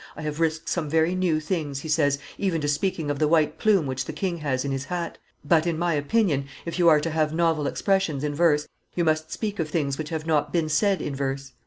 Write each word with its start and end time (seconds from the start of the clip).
"I 0.15 0.23
have 0.23 0.39
risked 0.39 0.67
some 0.67 0.89
very 0.89 1.13
new 1.13 1.39
things," 1.39 1.81
he 1.81 1.87
says, 1.87 2.17
"even 2.39 2.59
to 2.61 2.67
speaking 2.67 3.11
of 3.11 3.19
the 3.19 3.27
white 3.27 3.59
plume 3.59 3.85
which 3.85 4.05
the 4.05 4.11
king 4.13 4.37
has 4.37 4.65
in 4.65 4.71
his 4.71 4.85
hat; 4.85 5.19
but, 5.45 5.67
in 5.67 5.77
my 5.77 5.93
opinion, 5.93 6.47
if 6.65 6.79
you 6.79 6.89
are 6.89 6.99
to 6.99 7.11
have 7.11 7.35
novel 7.35 7.67
expressions 7.67 8.23
in 8.23 8.33
verse, 8.33 8.67
you 8.95 9.03
must 9.05 9.31
speak 9.31 9.59
of 9.59 9.69
things 9.69 9.99
which 9.99 10.09
have 10.09 10.25
not 10.25 10.51
been 10.51 10.69
said 10.69 11.03
in 11.03 11.15
verse. 11.15 11.51